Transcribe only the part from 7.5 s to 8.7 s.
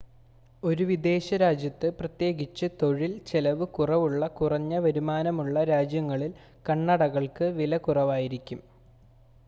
വില കുറവായിരിക്കും